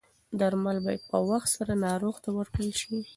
[0.39, 2.95] درمل باید په وخت سره ناروغ ته ورکړل شي.